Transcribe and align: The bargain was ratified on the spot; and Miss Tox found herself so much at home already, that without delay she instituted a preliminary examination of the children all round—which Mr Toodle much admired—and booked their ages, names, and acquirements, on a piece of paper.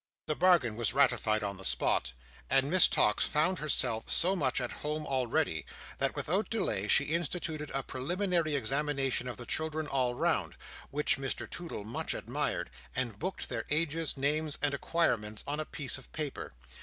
The 0.25 0.33
bargain 0.35 0.75
was 0.77 0.95
ratified 0.95 1.43
on 1.43 1.57
the 1.57 1.63
spot; 1.63 2.13
and 2.49 2.71
Miss 2.71 2.87
Tox 2.87 3.27
found 3.27 3.59
herself 3.59 4.09
so 4.09 4.35
much 4.35 4.59
at 4.59 4.71
home 4.71 5.05
already, 5.05 5.63
that 5.99 6.15
without 6.15 6.49
delay 6.49 6.87
she 6.87 7.03
instituted 7.03 7.69
a 7.71 7.83
preliminary 7.83 8.55
examination 8.55 9.27
of 9.27 9.37
the 9.37 9.45
children 9.45 9.85
all 9.85 10.15
round—which 10.15 11.17
Mr 11.17 11.47
Toodle 11.47 11.85
much 11.85 12.15
admired—and 12.15 13.19
booked 13.19 13.47
their 13.47 13.65
ages, 13.69 14.17
names, 14.17 14.57
and 14.59 14.73
acquirements, 14.73 15.43
on 15.45 15.59
a 15.59 15.65
piece 15.65 15.99
of 15.99 16.11
paper. 16.13 16.55